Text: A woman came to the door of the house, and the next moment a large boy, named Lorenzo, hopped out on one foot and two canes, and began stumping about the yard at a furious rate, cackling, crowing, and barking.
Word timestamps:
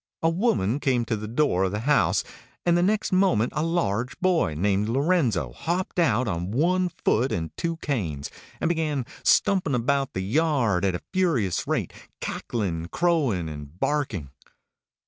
A 0.23 0.31
woman 0.31 0.79
came 0.79 1.05
to 1.05 1.15
the 1.15 1.27
door 1.27 1.61
of 1.65 1.71
the 1.71 1.81
house, 1.81 2.23
and 2.65 2.75
the 2.75 2.81
next 2.81 3.11
moment 3.11 3.53
a 3.55 3.61
large 3.61 4.19
boy, 4.19 4.55
named 4.55 4.89
Lorenzo, 4.89 5.53
hopped 5.53 5.99
out 5.99 6.27
on 6.27 6.49
one 6.49 6.89
foot 6.89 7.31
and 7.31 7.55
two 7.55 7.77
canes, 7.83 8.31
and 8.59 8.67
began 8.67 9.05
stumping 9.23 9.75
about 9.75 10.13
the 10.13 10.21
yard 10.23 10.85
at 10.85 10.95
a 10.95 11.03
furious 11.13 11.67
rate, 11.67 11.93
cackling, 12.19 12.87
crowing, 12.87 13.47
and 13.47 13.79
barking. 13.79 14.31